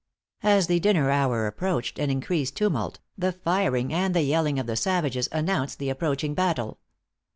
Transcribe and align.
As 0.41 0.65
the 0.65 0.79
dinner 0.79 1.11
hour 1.11 1.45
approached, 1.45 1.99
an 1.99 2.09
increased 2.09 2.55
tumult, 2.55 2.97
the 3.15 3.31
firing, 3.31 3.93
and 3.93 4.15
the 4.15 4.23
yelling 4.23 4.57
of 4.57 4.65
the 4.65 4.75
savages, 4.75 5.29
announced 5.31 5.77
the 5.77 5.91
approaching 5.91 6.33
battle. 6.33 6.79